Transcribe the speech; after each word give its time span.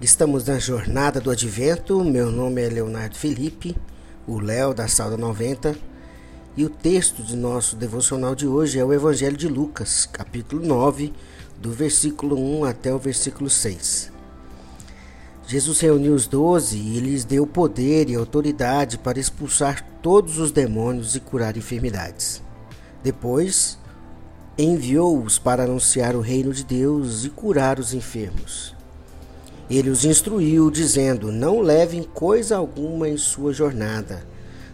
estamos 0.00 0.46
na 0.46 0.58
jornada 0.58 1.20
do 1.20 1.30
advento. 1.30 2.02
Meu 2.02 2.28
nome 2.28 2.60
é 2.60 2.68
Leonardo 2.68 3.16
Felipe, 3.16 3.76
o 4.26 4.40
Léo 4.40 4.74
da 4.74 4.88
Salda 4.88 5.16
90. 5.16 5.76
E 6.56 6.64
o 6.64 6.68
texto 6.68 7.22
de 7.22 7.36
nosso 7.36 7.76
devocional 7.76 8.34
de 8.34 8.48
hoje 8.48 8.80
é 8.80 8.84
o 8.84 8.92
Evangelho 8.92 9.36
de 9.36 9.46
Lucas, 9.46 10.06
capítulo 10.06 10.66
9, 10.66 11.12
do 11.56 11.70
versículo 11.70 12.36
1 12.36 12.64
até 12.64 12.92
o 12.92 12.98
versículo 12.98 13.48
6. 13.48 14.10
Jesus 15.46 15.78
reuniu 15.78 16.12
os 16.12 16.26
doze 16.26 16.76
e 16.76 16.98
lhes 16.98 17.24
deu 17.24 17.46
poder 17.46 18.10
e 18.10 18.16
autoridade 18.16 18.98
para 18.98 19.20
expulsar 19.20 19.86
todos 20.02 20.36
os 20.40 20.50
demônios 20.50 21.14
e 21.14 21.20
curar 21.20 21.56
enfermidades. 21.56 22.42
Depois, 23.04 23.78
enviou-os 24.58 25.38
para 25.38 25.62
anunciar 25.62 26.16
o 26.16 26.20
reino 26.20 26.52
de 26.52 26.64
Deus 26.64 27.24
e 27.24 27.30
curar 27.30 27.78
os 27.78 27.94
enfermos. 27.94 28.79
Ele 29.70 29.88
os 29.88 30.04
instruiu, 30.04 30.68
dizendo: 30.68 31.30
Não 31.30 31.60
levem 31.60 32.02
coisa 32.02 32.56
alguma 32.56 33.08
em 33.08 33.16
sua 33.16 33.52
jornada. 33.52 34.26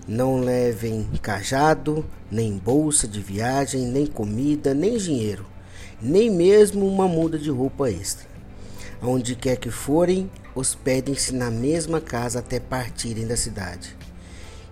Não 0.08 0.38
levem 0.38 1.06
cajado, 1.20 2.02
nem 2.30 2.56
bolsa 2.56 3.06
de 3.06 3.20
viagem, 3.20 3.84
nem 3.86 4.06
comida, 4.06 4.72
nem 4.72 4.96
dinheiro, 4.96 5.44
nem 6.00 6.30
mesmo 6.30 6.86
uma 6.86 7.06
muda 7.06 7.36
de 7.38 7.50
roupa 7.50 7.90
extra. 7.90 8.24
Aonde 9.02 9.34
quer 9.34 9.56
que 9.56 9.70
forem, 9.70 10.30
hospedem-se 10.54 11.34
na 11.34 11.50
mesma 11.50 12.00
casa 12.00 12.38
até 12.38 12.58
partirem 12.58 13.26
da 13.26 13.36
cidade. 13.36 13.94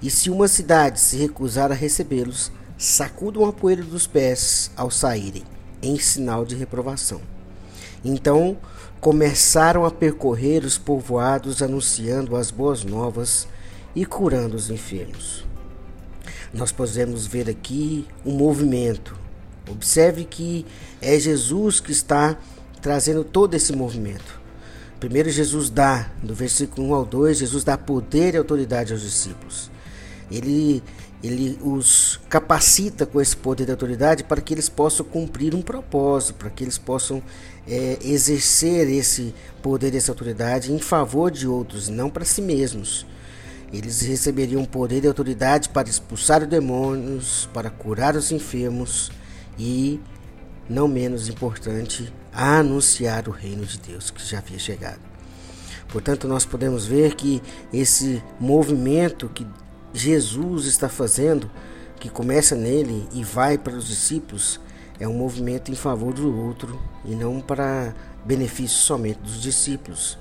E 0.00 0.09
se 0.09 0.30
uma 0.30 0.48
cidade 0.48 1.00
se 1.00 1.16
recusar 1.19 1.70
a 1.70 1.75
recebê-los, 1.75 2.50
sacudam 2.78 3.44
a 3.44 3.53
poeira 3.53 3.83
dos 3.83 4.06
pés 4.06 4.70
ao 4.77 4.91
saírem, 4.91 5.42
em 5.83 5.98
sinal 5.98 6.47
de 6.47 6.55
reprovação. 6.55 7.33
Então 8.05 8.56
começaram 9.00 9.84
a 9.84 9.91
percorrer 9.91 10.64
os 10.64 10.77
povoados 10.77 11.62
anunciando 11.62 12.36
as 12.36 12.50
boas 12.50 12.84
novas 12.84 13.48
e 13.94 14.05
curando 14.05 14.56
os 14.56 14.70
enfermos. 14.70 15.44
Nós 16.52 16.70
podemos 16.70 17.27
ver 17.27 17.48
aqui 17.48 18.06
um 18.25 18.32
movimento. 18.32 19.16
Observe 19.69 20.25
que 20.25 20.66
é 21.00 21.19
Jesus 21.19 21.80
que 21.80 21.92
está 21.92 22.36
trazendo 22.80 23.25
todo 23.25 23.55
esse 23.55 23.75
movimento. 23.75 24.41
Primeiro, 25.00 25.28
Jesus 25.30 25.69
dá, 25.69 26.10
do 26.22 26.34
versículo 26.34 26.88
1 26.88 26.94
ao 26.94 27.05
2, 27.05 27.38
Jesus 27.38 27.64
dá 27.64 27.77
poder 27.77 28.34
e 28.34 28.36
autoridade 28.38 28.92
aos 28.92 29.02
discípulos. 29.02 29.70
Ele 30.30 30.82
ele 31.25 31.58
os 31.62 32.20
capacita 32.28 33.06
com 33.06 33.19
esse 33.19 33.34
poder 33.34 33.64
de 33.64 33.70
autoridade 33.70 34.22
para 34.22 34.42
que 34.42 34.53
eles 34.53 34.69
possam 34.69 35.06
cumprir 35.06 35.55
um 35.55 35.62
propósito, 35.62 36.34
para 36.34 36.50
que 36.50 36.62
eles 36.62 36.77
possam 36.77 37.22
é, 37.66 37.98
exercer 38.03 38.91
esse 38.91 39.34
poder 39.62 39.94
essa 39.94 40.12
autoridade 40.12 40.70
em 40.70 40.78
favor 40.78 41.31
de 41.31 41.48
outros, 41.48 41.89
não 41.89 42.11
para 42.11 42.27
si 42.27 42.42
mesmos. 42.42 43.06
Eles 43.72 44.03
receberiam 44.03 44.64
poder 44.66 45.03
e 45.03 45.08
autoridade 45.08 45.70
para 45.70 45.89
expulsar 45.89 46.42
os 46.42 46.48
demônios, 46.48 47.48
para 47.55 47.70
curar 47.70 48.14
os 48.14 48.31
enfermos 48.31 49.11
e, 49.59 49.98
não 50.69 50.86
menos 50.86 51.28
importante, 51.28 52.12
anunciar 52.33 53.28
o 53.28 53.33
reino 53.33 53.64
de 53.64 53.78
Deus 53.78 54.11
que 54.11 54.25
já 54.25 54.38
havia 54.38 54.59
chegado. 54.59 55.00
Portanto, 55.88 56.28
nós 56.28 56.44
podemos 56.44 56.86
ver 56.86 57.14
que 57.14 57.42
esse 57.72 58.22
movimento 58.38 59.28
que 59.28 59.47
Jesus 59.97 60.67
está 60.67 60.89
fazendo, 60.89 61.48
que 62.00 62.09
começa 62.11 62.56
nele 62.56 63.09
e 63.12 63.23
vai 63.23 63.56
para 63.56 63.75
os 63.75 63.87
discípulos, 63.87 64.61
é 64.98 65.06
um 65.06 65.15
movimento 65.15 65.71
em 65.71 65.77
favor 65.77 66.12
do 66.12 66.37
outro 66.37 66.82
e 67.05 67.15
não 67.15 67.41
para 67.41 67.94
benefício 68.25 68.77
somente 68.77 69.21
dos 69.21 69.41
discípulos. 69.41 70.19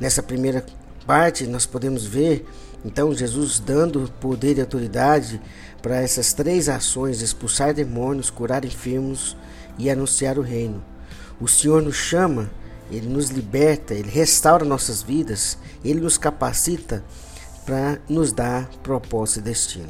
Nessa 0.00 0.22
primeira 0.22 0.64
parte, 1.06 1.46
nós 1.46 1.66
podemos 1.66 2.06
ver 2.06 2.46
então 2.84 3.14
Jesus 3.14 3.58
dando 3.58 4.10
poder 4.18 4.56
e 4.56 4.62
autoridade 4.62 5.40
para 5.82 6.00
essas 6.00 6.32
três 6.32 6.70
ações: 6.70 7.20
expulsar 7.20 7.74
demônios, 7.74 8.30
curar 8.30 8.64
enfermos 8.64 9.36
e 9.78 9.90
anunciar 9.90 10.38
o 10.38 10.42
reino. 10.42 10.82
O 11.38 11.46
Senhor 11.46 11.82
nos 11.82 11.96
chama, 11.96 12.50
ele 12.90 13.08
nos 13.08 13.28
liberta, 13.28 13.92
ele 13.92 14.10
restaura 14.10 14.64
nossas 14.64 15.02
vidas, 15.02 15.58
ele 15.84 16.00
nos 16.00 16.16
capacita 16.16 17.04
para 17.64 17.98
nos 18.08 18.32
dar 18.32 18.68
propósito 18.82 19.40
e 19.40 19.42
destino. 19.42 19.88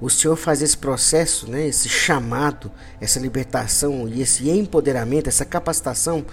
O 0.00 0.08
Senhor 0.08 0.36
faz 0.36 0.62
esse 0.62 0.76
processo, 0.76 1.50
né, 1.50 1.66
esse 1.66 1.88
chamado, 1.88 2.70
essa 3.00 3.20
libertação 3.20 4.08
e 4.08 4.22
esse 4.22 4.48
empoderamento, 4.48 5.28
essa 5.28 5.44
capacitação 5.44 6.24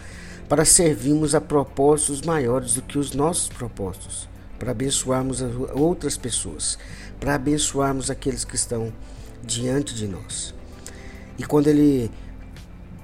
para 0.48 0.64
servirmos 0.64 1.36
a 1.36 1.42
propósitos 1.42 2.22
maiores 2.22 2.76
do 2.76 2.82
que 2.82 2.98
os 2.98 3.12
nossos 3.12 3.50
propósitos, 3.50 4.30
para 4.58 4.72
abençoarmos 4.72 5.42
outras 5.74 6.16
pessoas, 6.16 6.80
para 7.20 7.36
abençoarmos 7.36 8.10
aqueles 8.10 8.46
que 8.46 8.56
estão 8.56 8.94
diante 9.44 9.94
de 9.94 10.08
nós. 10.08 10.56
E 11.38 11.44
quando 11.44 11.68
Ele 11.68 12.10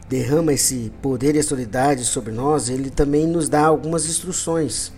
derrama 0.08 0.54
esse 0.54 0.92
poder 1.02 1.36
e 1.36 1.40
autoridade 1.40 2.06
sobre 2.06 2.32
nós, 2.32 2.70
Ele 2.70 2.90
também 2.90 3.28
nos 3.28 3.50
dá 3.50 3.66
algumas 3.66 4.06
instruções 4.06 4.94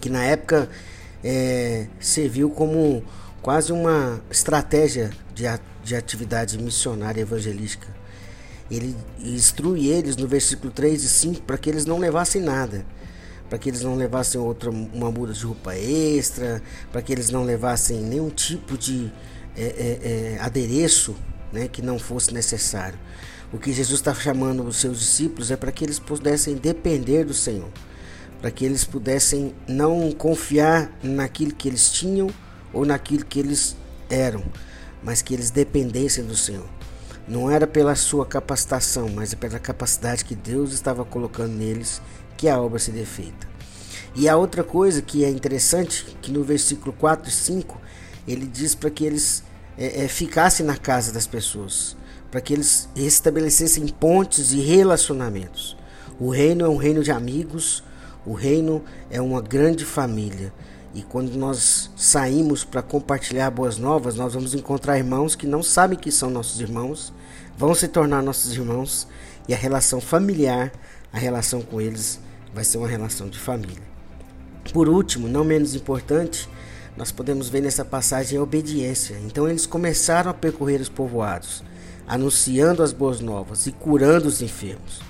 que 0.00 0.08
na 0.08 0.24
época 0.24 0.68
é, 1.22 1.86
serviu 1.98 2.50
como 2.50 3.02
quase 3.42 3.72
uma 3.72 4.20
estratégia 4.30 5.10
de, 5.34 5.44
de 5.82 5.96
atividade 5.96 6.58
missionária 6.58 7.20
evangelística. 7.20 7.88
Ele 8.70 8.96
instrui 9.18 9.88
eles 9.88 10.16
no 10.16 10.28
versículo 10.28 10.72
3 10.72 11.02
e 11.02 11.08
5 11.08 11.42
para 11.42 11.58
que 11.58 11.68
eles 11.68 11.84
não 11.84 11.98
levassem 11.98 12.40
nada, 12.40 12.86
para 13.48 13.58
que 13.58 13.68
eles 13.68 13.82
não 13.82 13.96
levassem 13.96 14.40
outra 14.40 14.70
uma 14.70 15.10
muda 15.10 15.32
de 15.32 15.44
roupa 15.44 15.76
extra, 15.76 16.62
para 16.92 17.02
que 17.02 17.12
eles 17.12 17.30
não 17.30 17.42
levassem 17.42 18.00
nenhum 18.00 18.30
tipo 18.30 18.78
de 18.78 19.12
é, 19.56 19.62
é, 19.62 20.34
é, 20.36 20.38
adereço 20.40 21.16
né, 21.52 21.66
que 21.66 21.82
não 21.82 21.98
fosse 21.98 22.32
necessário. 22.32 22.98
O 23.52 23.58
que 23.58 23.72
Jesus 23.72 23.98
está 23.98 24.14
chamando 24.14 24.62
os 24.62 24.76
seus 24.76 25.00
discípulos 25.00 25.50
é 25.50 25.56
para 25.56 25.72
que 25.72 25.84
eles 25.84 25.98
pudessem 25.98 26.54
depender 26.54 27.24
do 27.24 27.34
Senhor 27.34 27.68
para 28.40 28.50
que 28.50 28.64
eles 28.64 28.84
pudessem 28.84 29.54
não 29.68 30.10
confiar 30.12 30.90
naquilo 31.02 31.54
que 31.54 31.68
eles 31.68 31.90
tinham 31.90 32.28
ou 32.72 32.84
naquilo 32.86 33.24
que 33.24 33.38
eles 33.38 33.76
eram, 34.08 34.42
mas 35.02 35.22
que 35.22 35.34
eles 35.34 35.50
dependessem 35.50 36.24
do 36.24 36.36
Senhor. 36.36 36.66
Não 37.28 37.50
era 37.50 37.66
pela 37.66 37.94
sua 37.94 38.26
capacitação, 38.26 39.08
mas 39.10 39.32
é 39.32 39.36
pela 39.36 39.58
capacidade 39.58 40.24
que 40.24 40.34
Deus 40.34 40.72
estava 40.72 41.04
colocando 41.04 41.52
neles 41.52 42.00
que 42.36 42.48
a 42.48 42.60
obra 42.60 42.78
seria 42.78 43.06
feita. 43.06 43.48
E 44.14 44.28
a 44.28 44.36
outra 44.36 44.64
coisa 44.64 45.00
que 45.02 45.24
é 45.24 45.30
interessante, 45.30 46.16
que 46.20 46.32
no 46.32 46.42
versículo 46.42 46.92
4 46.92 47.28
e 47.28 47.32
5, 47.32 47.80
ele 48.26 48.46
diz 48.46 48.74
para 48.74 48.90
que 48.90 49.04
eles 49.04 49.44
é, 49.78 50.04
é, 50.04 50.08
ficassem 50.08 50.66
na 50.66 50.76
casa 50.76 51.12
das 51.12 51.26
pessoas, 51.26 51.96
para 52.30 52.40
que 52.40 52.52
eles 52.52 52.88
estabelecessem 52.96 53.86
pontes 53.88 54.52
e 54.52 54.60
relacionamentos. 54.60 55.76
O 56.18 56.30
reino 56.30 56.64
é 56.64 56.68
um 56.68 56.76
reino 56.76 57.02
de 57.02 57.12
amigos, 57.12 57.84
o 58.24 58.32
reino 58.32 58.82
é 59.10 59.20
uma 59.20 59.40
grande 59.40 59.84
família. 59.84 60.52
E 60.92 61.02
quando 61.02 61.36
nós 61.36 61.90
saímos 61.96 62.64
para 62.64 62.82
compartilhar 62.82 63.50
boas 63.50 63.78
novas, 63.78 64.16
nós 64.16 64.34
vamos 64.34 64.54
encontrar 64.54 64.98
irmãos 64.98 65.36
que 65.36 65.46
não 65.46 65.62
sabem 65.62 65.98
que 65.98 66.10
são 66.10 66.28
nossos 66.28 66.60
irmãos, 66.60 67.12
vão 67.56 67.74
se 67.74 67.86
tornar 67.86 68.22
nossos 68.22 68.52
irmãos, 68.52 69.06
e 69.48 69.54
a 69.54 69.56
relação 69.56 70.00
familiar, 70.00 70.72
a 71.12 71.18
relação 71.18 71.62
com 71.62 71.80
eles, 71.80 72.20
vai 72.52 72.64
ser 72.64 72.78
uma 72.78 72.88
relação 72.88 73.28
de 73.28 73.38
família. 73.38 73.82
Por 74.72 74.88
último, 74.88 75.28
não 75.28 75.44
menos 75.44 75.74
importante, 75.74 76.48
nós 76.96 77.10
podemos 77.10 77.48
ver 77.48 77.62
nessa 77.62 77.84
passagem 77.84 78.38
a 78.38 78.42
obediência. 78.42 79.16
Então 79.24 79.48
eles 79.48 79.66
começaram 79.66 80.30
a 80.30 80.34
percorrer 80.34 80.80
os 80.80 80.88
povoados, 80.88 81.62
anunciando 82.06 82.82
as 82.82 82.92
boas 82.92 83.20
novas 83.20 83.66
e 83.66 83.72
curando 83.72 84.28
os 84.28 84.42
enfermos. 84.42 85.00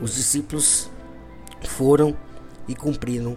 Os 0.00 0.14
discípulos 0.14 0.90
foram 1.66 2.16
e 2.68 2.74
cumpriram 2.74 3.36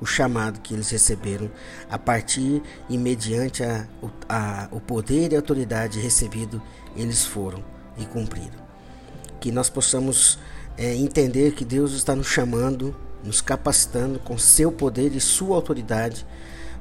o 0.00 0.06
chamado 0.06 0.60
que 0.60 0.74
eles 0.74 0.90
receberam 0.90 1.50
a 1.90 1.98
partir 1.98 2.62
e 2.88 2.98
mediante 2.98 3.62
a, 3.62 3.86
a, 4.28 4.68
o 4.70 4.80
poder 4.80 5.32
e 5.32 5.36
autoridade 5.36 6.00
recebido, 6.00 6.60
eles 6.96 7.24
foram 7.24 7.64
e 7.96 8.04
cumpriram. 8.04 8.64
Que 9.40 9.50
nós 9.50 9.70
possamos 9.70 10.38
é, 10.76 10.94
entender 10.94 11.52
que 11.52 11.64
Deus 11.64 11.92
está 11.92 12.14
nos 12.14 12.26
chamando, 12.26 12.94
nos 13.22 13.40
capacitando 13.40 14.18
com 14.18 14.36
seu 14.36 14.70
poder 14.70 15.14
e 15.14 15.20
sua 15.20 15.56
autoridade, 15.56 16.26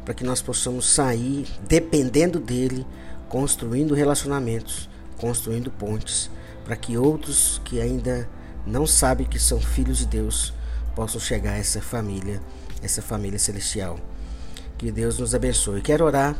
para 0.04 0.14
que 0.14 0.24
nós 0.24 0.42
possamos 0.42 0.86
sair 0.90 1.48
dependendo 1.68 2.40
dele, 2.40 2.86
construindo 3.30 3.94
relacionamentos, 3.94 4.90
construindo 5.18 5.72
pontes, 5.72 6.30
para 6.66 6.76
que 6.76 6.98
outros 6.98 7.62
que 7.64 7.80
ainda 7.80 8.28
não 8.66 8.86
sabem 8.86 9.26
que 9.26 9.40
são 9.40 9.60
filhos 9.62 10.00
de 10.00 10.08
Deus 10.08 10.54
possam 10.96 11.20
chegar 11.20 11.54
a 11.54 11.58
essa 11.58 11.82
família, 11.82 12.42
essa 12.82 13.02
família 13.02 13.40
celestial. 13.40 14.00
Que 14.78 14.92
Deus 14.92 15.20
nos 15.20 15.34
abençoe. 15.34 15.82
Quero 15.82 16.06
orar 16.06 16.36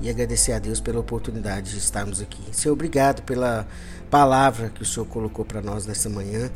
e 0.00 0.08
agradecer 0.08 0.52
a 0.52 0.58
Deus 0.58 0.80
pela 0.80 1.00
oportunidade 1.00 1.70
de 1.70 1.78
estarmos 1.78 2.20
aqui. 2.20 2.42
Senhor, 2.52 2.72
obrigado 2.72 3.22
pela 3.22 3.66
palavra 4.10 4.70
que 4.70 4.82
o 4.82 4.84
Senhor 4.84 5.06
colocou 5.06 5.44
para 5.44 5.60
nós 5.60 5.86
nessa 5.86 6.08
manhã. 6.08 6.50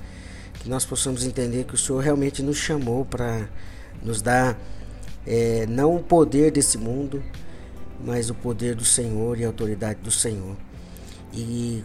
Que 0.54 0.68
nós 0.68 0.84
possamos 0.84 1.24
entender 1.24 1.64
que 1.64 1.74
o 1.74 1.78
Senhor 1.78 2.02
realmente 2.02 2.42
nos 2.42 2.56
chamou 2.56 3.04
para 3.04 3.48
Nos 4.02 4.20
dá 4.20 4.56
é, 5.26 5.66
não 5.66 5.96
o 5.96 6.02
poder 6.02 6.50
desse 6.52 6.78
mundo, 6.78 7.22
mas 8.04 8.30
o 8.30 8.34
poder 8.34 8.74
do 8.74 8.84
Senhor 8.84 9.38
e 9.38 9.44
a 9.44 9.48
autoridade 9.48 10.00
do 10.00 10.10
Senhor. 10.10 10.56
E 11.32 11.82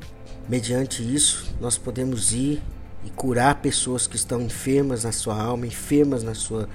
mediante 0.47 1.03
isso, 1.03 1.53
nós 1.59 1.77
podemos 1.77 2.31
ir 2.31 2.61
e 3.05 3.09
curar 3.09 3.61
pessoas 3.61 4.07
que 4.07 4.15
estão 4.15 4.41
enfermas 4.41 5.03
na 5.03 5.11
sua 5.11 5.41
alma, 5.41 5.65
enfermas 5.65 6.23
na 6.23 6.33
sua 6.33 6.67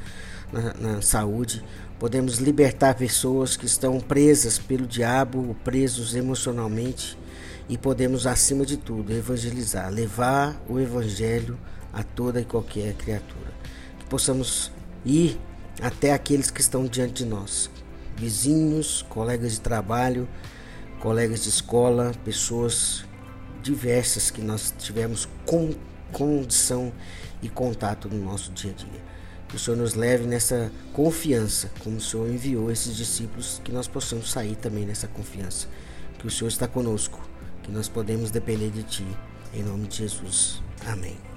na, 0.53 0.75
na 0.75 1.03
saúde. 1.03 1.65
Podemos 1.99 2.39
libertar 2.39 2.95
pessoas 2.95 3.57
que 3.57 3.67
estão 3.67 3.99
presas 4.01 4.59
pelo 4.59 4.87
diabo, 4.87 5.57
presos 5.65 6.15
emocionalmente. 6.15 7.19
E 7.69 7.77
podemos, 7.77 8.27
acima 8.27 8.65
de 8.65 8.77
tudo, 8.77 9.13
evangelizar, 9.13 9.91
levar 9.91 10.57
o 10.69 10.79
evangelho 10.79 11.59
a 11.93 12.03
toda 12.03 12.41
e 12.41 12.45
qualquer 12.45 12.95
criatura. 12.95 13.51
Que 13.99 14.05
possamos 14.07 14.71
ir 15.05 15.39
até 15.83 16.13
aqueles 16.13 16.51
que 16.51 16.61
estão 16.61 16.87
diante 16.87 17.25
de 17.25 17.27
nós, 17.27 17.69
vizinhos, 18.17 19.05
colegas 19.09 19.53
de 19.53 19.61
trabalho, 19.61 20.29
colegas 21.01 21.43
de 21.43 21.49
escola, 21.49 22.13
pessoas 22.25 23.05
diversas 23.63 24.31
que 24.31 24.41
nós 24.41 24.73
tivemos 24.79 25.29
com 25.45 25.75
condição 26.13 26.93
e 27.43 27.49
contato 27.49 28.09
no 28.09 28.25
nosso 28.25 28.51
dia 28.53 28.73
a 28.73 28.75
dia. 28.75 29.17
Que 29.49 29.57
o 29.57 29.59
Senhor 29.59 29.77
nos 29.77 29.95
leve 29.95 30.27
nessa 30.27 30.73
confiança, 30.93 31.71
como 31.81 31.97
o 31.97 32.01
Senhor 32.01 32.29
enviou 32.29 32.71
esses 32.71 32.97
discípulos, 32.97 33.61
que 33.65 33.71
nós 33.71 33.87
possamos 33.87 34.31
sair 34.31 34.57
também 34.57 34.85
nessa 34.85 35.07
confiança. 35.07 35.69
Que 36.19 36.27
o 36.27 36.31
Senhor 36.31 36.49
está 36.49 36.67
conosco, 36.67 37.21
que 37.63 37.71
nós 37.71 37.89
podemos 37.89 38.31
depender 38.31 38.71
de 38.71 38.83
Ti. 38.83 39.07
Em 39.55 39.63
nome 39.63 39.87
de 39.87 39.99
Jesus. 39.99 40.61
Amém. 40.85 41.36